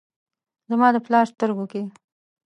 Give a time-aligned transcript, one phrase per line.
[0.69, 1.81] زما د پلار سترګو کې،